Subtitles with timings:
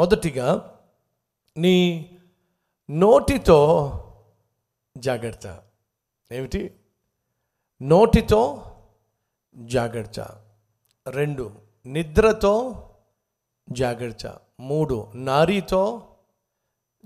[0.00, 0.78] మొదటిగా
[1.56, 2.10] నీ
[2.90, 3.92] నోటితో
[4.98, 5.62] జాగ్రత్త.
[6.32, 6.74] ఏమిటి?
[7.82, 8.66] నోటితో
[9.56, 10.44] జాగ్రత్త.
[11.08, 11.52] రెండు
[11.86, 12.88] నిద్రతో
[13.72, 14.38] జాగ్రత్త.
[14.60, 16.14] మూడు నారీతో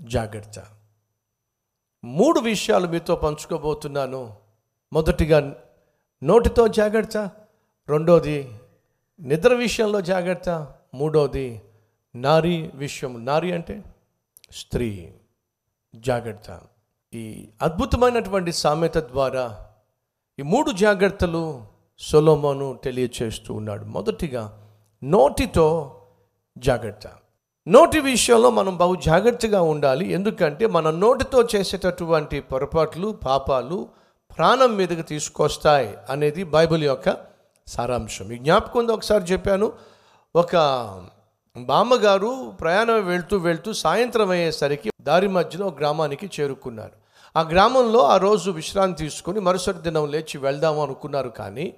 [0.01, 0.63] జాగ్రత్త.
[2.05, 4.37] మూడు విషయాలు మీతో పంచుకోబోతున్నాను.
[4.93, 5.55] మొదటిగా
[6.23, 7.31] నోటితో జాగ్రత్త.
[7.89, 8.59] రెండోది
[9.19, 10.73] నిద్ర విషయంలో జాగ్రత్త.
[10.93, 11.61] మూడోది
[12.15, 13.83] నారీ విషయం నారీ అంటే
[14.51, 15.13] స్త్రీ.
[15.95, 16.61] జాగ్రత్త.
[17.13, 19.65] ఈ అద్భుతమైనటువంటి సామెత ద్వారా
[20.39, 21.65] ఈ మూడు జాగ్రత్తలు
[21.99, 23.85] సొలోమోను తెలియచేస్తూ ఉన్నాడు.
[23.85, 24.67] మొదటిగా
[25.03, 26.01] నోటితో
[26.57, 27.07] జాగ్రత్త.
[27.67, 30.11] నోటి విషయంలో మనం బహు జాగ్రత్తగా ఉండాలి.
[30.11, 33.87] ఎందుకంటే మన నోటితో చేసేటటువంటి పొరపాట్లు పాపాలు
[34.37, 37.17] ప్రాణం మీదకి తీసుకొస్తాయి అనేది బైబిల్ యొక్క
[37.67, 38.31] సారాంశం.
[38.31, 39.73] ఈ జ్ఞాపకం ఒకసారి చెప్పాను.
[40.35, 40.55] ఒక
[41.57, 46.91] బామ్మగారు ప్రయాణం వెళ్తూ వెళ్తూ సాయంత్రం అయ్యేసరికి దారి మధ్యలో ఒక గ్రామానికి చేరుకున్నారు.
[47.37, 51.73] ఆ గ్రామంలో ఆ రోజు విశ్రాంతి తీసుకొని మరుసటి దినం లేచి వెళ్దాం అనుకున్నారు కానీ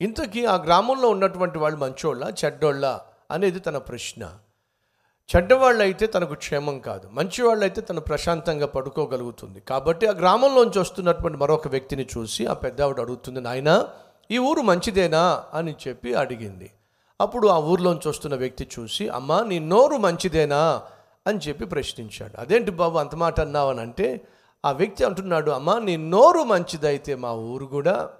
[0.00, 4.24] ఇంతకీ ఆ గ్రామంలో ఉన్నటువంటి వాళ్ళు మంచోళ్ళ చెడ్డోళ్ళ అనేది తన ప్రశ్న.
[5.36, 9.60] చెడ్డవాళ్ళు అయితే తనకు క్షేమం కాదు మంచివాళ్ళు అయితే తను ప్రశాంతంగా పడుకోగలుగుతుంది.
[9.60, 13.84] కాబట్టి ఆ గ్రామంలోంచి వస్తున్నటువంటి మరొక వ్యక్తిని చూసి ఆ పెద్దవాడు అడుగుతుంది నాయన
[14.30, 15.44] ఈ ఊరు మంచిదేనా?
[15.54, 16.70] అని చెప్పి అడిగింది.
[17.20, 20.82] అప్పుడు ఆ ఊర్లోంచి వస్తున్న వ్యక్తి చూసి అమ్మా నీ నోరు మంచిదేనా?
[21.26, 22.40] అని చెప్పి ప్రశ్నించాడు.
[22.40, 23.70] అదేంటి బాబు అంత మాట అన్నావు?
[23.70, 24.20] అని అంటే
[24.64, 28.10] ఆ వ్యక్తి అంటున్నాడు అమ్మా నీ నోరు మంచిదైతే మా ఊరు కూడా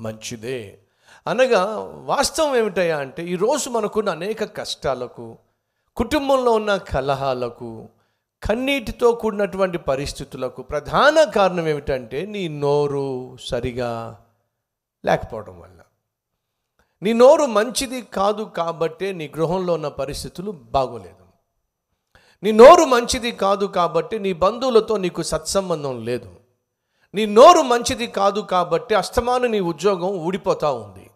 [0.00, 0.78] మంచిదే.
[1.26, 5.36] అనగా వాస్తవం ఏమిటయ్యా అంటే ఈరోజు మనకున్న అనేక కష్టాలకు
[5.96, 7.88] కుటుంబంలో ఉన్న కలహాలకు
[8.44, 14.18] కన్నీటితో కూడినటువంటి పరిస్థితులకు ప్రధాన కారణం ఏమిటంటే నీ నోరు సరిగా
[15.04, 15.80] లేకపోవడం వల్ల.
[17.02, 21.24] నీ నోరు మంచిది కాదు కాబట్టే నీ గృహంలో ఉన్న పరిస్థితులు బాగోలేదు.
[22.42, 26.30] నీ నోరు మంచిది కాదు కాబట్టి నీ బంధువులతో నీకు సత్సంబంధం లేదు.
[27.14, 31.10] నీ నోరు మంచిది కాదు కాబట్టి అస్తమాను నీ ఉద్యోగం ఊడిపోతూ ఉంది.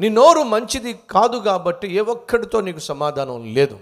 [0.00, 3.80] నీ నోరు మంచిది కాదు కాబట్టి ఏ ఒక్కడితో నీకు సమాధానం లేదు.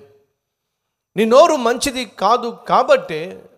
[1.17, 3.51] నీ నోరు మంచిది కాదు కాబట్టే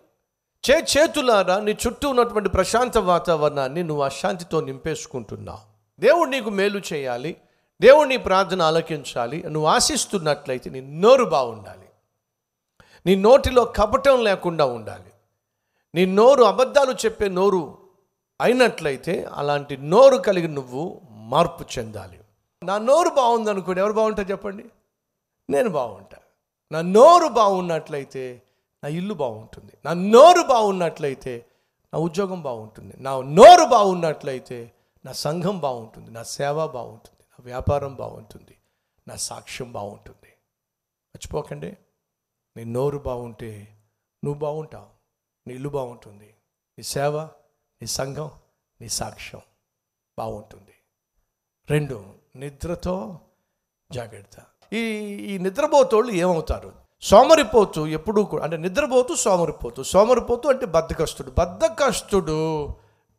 [0.69, 5.59] చే చేతులారా నీ చుట్టూ ఉన్నటువంటి ప్రశాంత వాతావరణాన్ని నువ్వు అశాంతితో నింపేసుకుంటున్నావు.
[5.99, 7.37] దేవుడు నీకు మేలు చేయాలి.
[7.81, 9.43] దేవుడు నీ ప్రార్థన ఆలోకించాలి.
[9.43, 11.89] నువ్వు ఆశిస్తున్నట్లయితే నీ నోరు బాగుండాలి.
[13.05, 15.11] నీ నోటిలో కపటం లేకుండా ఉండాలి.
[15.95, 17.77] నీ నోరు అబద్ధాలు చెప్పే నోరు
[18.41, 22.19] అయినట్లయితే అలాంటి నోరు కలిగి నువ్వు మార్పు చెందాలి.
[22.63, 24.65] నా నోరు బాగుందనుకోండి ఎవరు బాగుంటారు చెప్పండి?
[25.49, 26.17] నేను బాగుంటా.
[26.71, 28.41] నా నోరు బాగున్నట్లయితే
[28.83, 29.71] నా ఇల్లు బాగుంటుంది.
[29.85, 31.45] నా నోరు బాగున్నట్లయితే
[31.93, 32.93] నా ఉద్యోగం బాగుంటుంది.
[32.97, 34.71] నా నోరు బాగున్నట్లయితే
[35.05, 36.11] నా సంఘం బాగుంటుంది.
[36.11, 37.20] నా సేవ బాగుంటుంది.
[37.41, 38.57] వ్యాపారం బాగుంటుంది
[39.07, 40.29] నా సాక్ష్యం బాగుంటుంది.
[41.15, 41.77] మర్చిపోకండి
[42.57, 43.77] నీ నోరు బాగుంటే
[44.25, 44.85] నువ్వు బాగుంటావు
[45.47, 46.35] నీ ఇల్లు బాగుంటుంది
[46.77, 47.21] నీ సేవ
[47.81, 48.31] నీ సంఘం
[48.81, 49.41] నీ సాక్ష్యం
[50.17, 50.73] బాగుంటుంది.
[51.69, 53.19] రెండు నిద్రతో
[53.91, 54.45] జాగ్రత్త.
[54.73, 54.79] ఈ
[55.33, 56.73] ఈ నిద్రపోతోళ్ళు ఏమవుతారు?
[57.01, 59.83] సోమరిపోతూ ఎప్పుడూ కూడా అంటే నిద్రపోతూ సోమరిపోతూ.
[59.83, 62.75] సోమరిపోతూ అంటే బద్ధకస్తుడు బద్ధకస్తుడు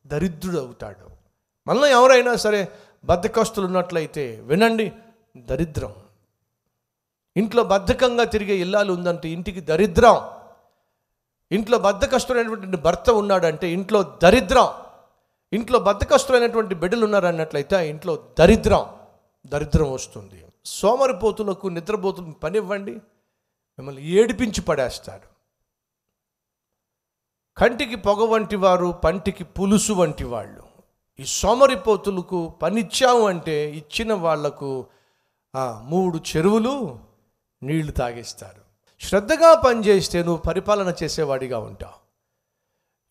[0.07, 1.11] దరిద్రుడు అవుతాడు
[1.67, 4.93] మళ్ళీ ఎవరైనా సరే బద్ధకస్తులు ఉన్నట్లయితే వినండి
[5.37, 5.95] దరిద్రం.
[7.37, 10.21] ఇంట్లో బద్ధకంగా తిరిగే ఇల్లాలు ఉందంటే ఇంటికి దరిద్రం.
[11.53, 14.69] ఇంట్లో బద్ధకస్తుడైనటువంటి భర్త ఉన్నాడంటే ఇంట్లో దరిద్రం.
[15.53, 18.87] ఇంట్లో బద్ధకస్తులైనటువంటి బిడ్డలు ఉన్నారన్నట్లయితే ఆ ఇంట్లో దరిద్రం.
[19.47, 20.45] దరిద్రం వస్తుంది.
[20.65, 22.93] సోమరిపోతులకు నిద్రపోతులకు పనివ్వండి.
[23.79, 25.33] మిమ్మల్ని ఏడిపించి పడేస్తాడు.
[27.57, 30.72] కంటికి పొగ వంటి వారు పంటికి పులుసు వంటి వాళ్ళు.
[31.23, 34.71] ఈ సోమరిపోతులకు పనిచ్చాము అంటే ఇచ్చిన వాళ్ళకు
[35.93, 36.75] మూడు చెరువులు
[37.63, 38.63] నీళ్ళు తాగిస్తారు.
[39.01, 41.99] శ్రద్ధగా పనిచేస్తే నువ్వు పరిపాలన చేసేవాడిగా ఉంటావు.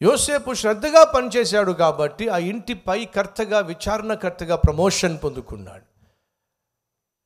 [0.01, 5.85] యోసేపు శ్రద్ధగా పనిచేశాడు కాబట్టి ఆ ఇంటి పై కర్తగా విచారణకర్తగా ప్రమోషన్ పొందుకున్నాడు.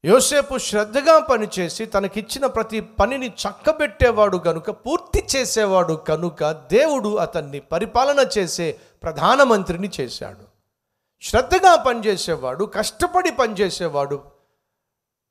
[0.03, 8.67] యోసేపు శ్రద్ధగా పనిచేసి తనకిచ్చిన ప్రతి పనిని చక్కబెట్టేవాడు కనుక పూర్తి చేసేవాడు కనుక దేవుడు అతన్ని పరిపాలన చేసే
[9.03, 10.45] ప్రధానమంత్రిని చేశాడు.
[11.25, 14.31] శ్రద్ధగా పనిచేసేవాడు కష్టపడి పనిచేసేవాడు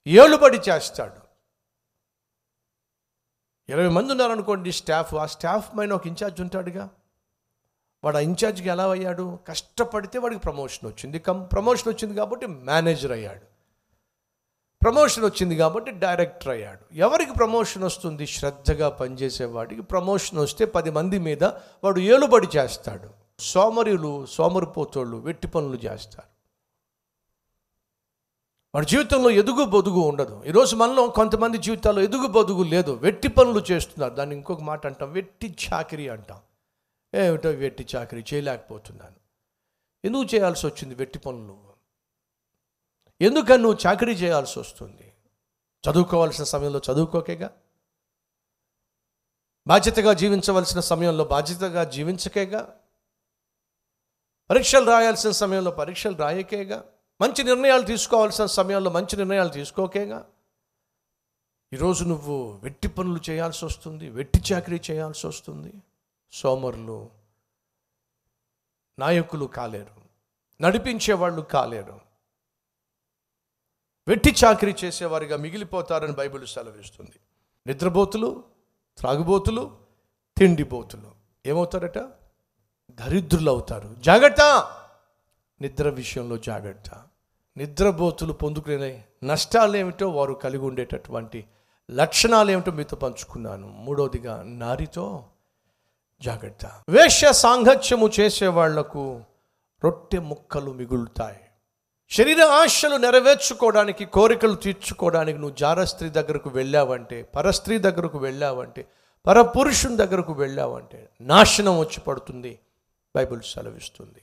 [0.07, 1.25] ఏలుబడి చేస్తాడు.
[3.69, 6.89] ఇరవై మంది ఉన్నారనుకోండి స్టాఫ్ ఆ స్టాఫ్ పైన ఒక ఇన్ఛార్జ్ ఉంటాడుగా.
[8.05, 9.39] వాడు ఆ ఇన్ఛార్జ్కి ఎలా అయ్యాడు?
[9.49, 11.19] కష్టపడితే వాడికి ప్రమోషన్ వచ్చింది.
[11.19, 13.47] కం ప్రమోషన్ వచ్చింది కాబట్టి మేనేజర్ అయ్యాడు.
[14.83, 16.95] ప్రమోషన్ వచ్చింది కాబట్టి డైరెక్టర్ అయ్యాడు.
[16.95, 18.27] ఎవరికి ప్రమోషన్ వస్తుంది?
[18.27, 21.45] శ్రద్ధగా పనిచేసేవాడికి ప్రమోషన్ వస్తే పది మంది మీద
[21.85, 23.24] వాడు ఏలుబడి చేస్తాడు.
[23.41, 26.35] సోమరులు సోమరిపోతోళ్ళు వెట్టి పనులు చేస్తారు.
[28.75, 30.43] వాడి జీవితంలో ఎదుగు బొదుగు ఉండదు.
[30.47, 32.91] ఈరోజు మనలో కొంతమంది జీవితాల్లో ఎదుగు బొదుగు లేదు.
[32.91, 34.15] వెట్టి పనులు చేస్తున్నారు.
[34.15, 35.13] దాన్ని ఇంకొక మాట అంటాం.
[35.13, 36.41] వెట్టి చాకరీ అంటాం.
[37.15, 39.17] ఏమిటో వెట్టి చాకరీ చేయలేకపోతున్నాను.
[40.05, 41.65] ఎందుకు చేయాల్సి వచ్చింది వెట్టి పనులు?
[43.21, 45.13] ఎందుకని నువ్వు చాకరీ చేయాల్సి వస్తుంది?
[45.91, 47.51] చదువుకోవాల్సిన సమయంలో చదువుకోకేగా?
[49.67, 52.77] బాధ్యతగా జీవించవలసిన సమయంలో బాధ్యతగా జీవించకేగా?
[54.51, 56.85] పరీక్షలు రాయాల్సిన సమయంలో పరీక్షలు రాయకేగా?
[57.21, 60.27] మంచి నిర్ణయాలు తీసుకోవాల్సిన సమయంలో మంచి నిర్ణయాలు తీసుకోకేగా?
[61.73, 65.73] ఈరోజు నువ్వు వెట్టి పనులు చేయాల్సి వస్తుంది వెట్టి చాకరీ చేయాల్సి వస్తుంది.
[66.33, 67.11] సోమరులు
[68.99, 70.05] నాయకులు కాలేరు
[70.61, 72.01] నడిపించేవాళ్ళు కాలేరు.
[74.09, 77.21] వెట్టి చాకరీ చేసేవారిగా మిగిలిపోతారని బైబిల్ సెలవిస్తుంది.
[77.67, 78.45] నిద్రబోతులు
[78.99, 79.79] త్రాగుబోతులు
[80.39, 81.11] తిండిబోతులు
[81.47, 82.24] ఏమవుతారట?
[82.91, 84.43] దరిద్రులు అవుతారు జాగ్రత్త!
[85.61, 86.89] నిద్ర విషయంలో జాగ్రత్త.
[87.57, 91.41] నిద్రబోతులు పొందుకునే నష్టాలు ఏమిటో వారు కలిగి ఉండేటటువంటి
[91.91, 93.67] లక్షణాలు ఏమిటో మీతో పంచుకున్నాను.
[93.67, 95.25] మూడవదిగా నారితో
[96.23, 96.65] జాగ్రత్త.
[96.89, 99.03] వేష సాంగత్యము చేసే వాళ్ళకు
[99.83, 101.41] రొట్టె ముక్కలు మిగులుతాయి.
[102.11, 108.83] శరీర ఆశలు నెరవేర్చుకోవడానికి కోరికలు తీర్చుకోవడానికి నువ్వు జారస్త్రీ దగ్గరకు వెళ్ళావంటే పరస్త్రీ దగ్గరకు వెళ్ళావంటే
[109.27, 112.53] పరపురుషుని దగ్గరకు వెళ్ళావంటే నాశనం వచ్చి పడుతుంది.
[113.17, 114.23] బైబిల్ సెలవిస్తుంది.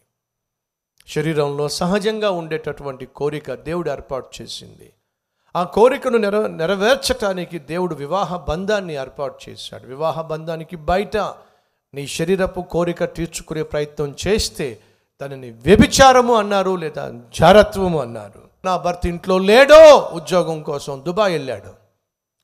[1.08, 4.94] శరీరంలో సహజంగా ఉండేటటువంటి కోరిక దేవుడు ఏర్పాటు చేసింది.
[5.56, 9.88] ఆ కోరికను నెర నెరవేర్చటానికి దేవుడు వివాహ బంధాన్ని ఏర్పాటు చేశాడు.
[9.88, 11.18] వివాహ బంధానికి బయట
[11.94, 14.80] నీ శరీరపు కోరిక తీర్చుకునే ప్రయత్నం చేస్తే
[15.22, 18.42] దానిని వ్యభిచారము అన్నారు లేదా జారత్వము అన్నారు.
[18.66, 21.74] నా భర్త ఇంట్లో లేడో ఉద్యోగం కోసం దుబాయ్ వెళ్ళాడు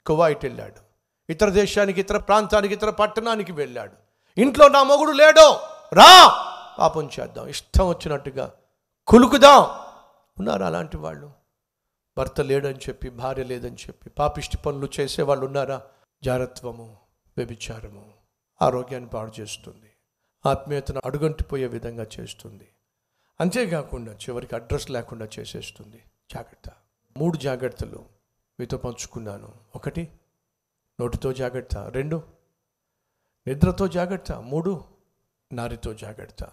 [0.05, 0.87] కువైట్ వెళ్ళాడు
[1.29, 3.91] ఇతర దేశానికి ఇతర ప్రాంతానికి ఇతర పట్టణానికి వెళ్ళాడు.
[4.41, 5.59] ఇంట్లో నా మొగుడు లేడో
[5.93, 6.27] రా!
[6.79, 7.47] పాపం చేద్దాం.
[7.47, 8.53] ఇష్టం వచ్చినట్టుగా
[9.07, 9.63] కులుకుదాం.
[10.39, 11.31] ఉన్నారు అలాంటి వాళ్ళు.
[12.17, 15.81] భర్త లేడని చెప్పి భార్య లేదని చెప్పి పాపిష్టి పనులు చేసేవాళ్ళు ఉన్నారా?
[16.23, 16.99] జారత్వము
[17.37, 18.13] వ్యభిచారము
[18.61, 19.93] ఆరోగ్యాన్ని పాడు చేస్తుంది.
[20.45, 22.67] ఆత్మీయతను అడుగంటిపోయే విధంగా చేస్తుంది.
[23.39, 26.03] అంతేకాకుండా చివరికి అడ్రస్ లేకుండా చేసేస్తుంది.
[26.33, 26.71] జాగ్రత్త.
[27.17, 28.05] మూడు జాగ్రత్తలు
[28.59, 29.53] మీతో పంచుకున్నాను.
[29.75, 30.11] ఒకటి
[31.01, 31.77] నోటితో జాగ్రత్త.
[31.77, 32.23] రెండు
[33.47, 34.31] నిద్రతో జాగ్రత్త.
[34.31, 34.96] మూడు
[35.51, 36.43] నారితో జాగ్రత్త.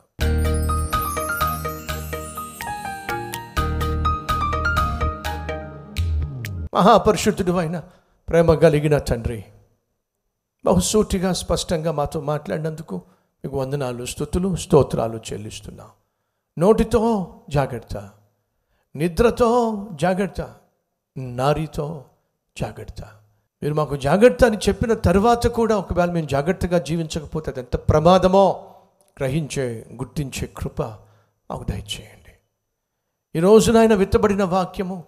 [6.74, 7.78] మహాపరిశుద్ధుడు అయిన
[8.28, 9.44] ప్రేమ కలిగిన తండ్రి
[10.64, 12.96] బహుసూటిగా స్పష్టంగా మాతో మాట్లాడినందుకు
[13.44, 15.88] మీకు వందనాలు స్థుతులు స్తోత్రాలు చెల్లిస్తున్నాం.
[16.58, 17.00] నోటితో
[17.50, 18.10] జాగ్రత్త
[18.96, 20.54] నిద్రతో జాగ్రత్త
[21.18, 22.04] నారితో
[22.56, 23.02] జాగ్రత్త.
[23.62, 28.73] మీరు మాకు జాగ్రత్త అని చెప్పిన తర్వాత కూడా ఒకవేళ మేము జాగ్రత్తగా జీవించకపోతే అది ఎంత ప్రమాదమో!
[29.20, 32.32] గ్రహించే గుర్తించే కృప మాకు దయచేయండి.
[33.36, 35.04] ఈ రోజున విత్తబడిన వాక్యము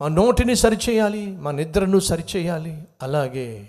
[0.00, 3.68] మా నోటిని సరిచేయాలి మా నిద్రను సరిచేయాలి అలాగే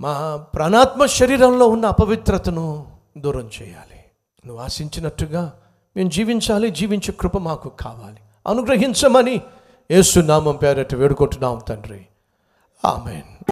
[0.00, 4.04] మా ప్రాణాత్మ శరీరంలో ఉన్న అపవిత్రతను దూరం చేయాలి.
[4.46, 5.60] నువ్వు ఆశించినట్టుగా
[5.96, 8.20] మేము జీవించాలి జీవించే కృప మాకు కావాలి.
[8.46, 9.40] అనుగ్రహించమని
[9.90, 12.06] ఏసునామం నామం పేరట వేడుకుంటున్నాం తండ్రి.
[12.84, 13.44] ఆమెన్.